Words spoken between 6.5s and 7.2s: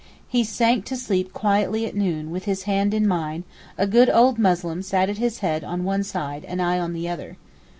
I on the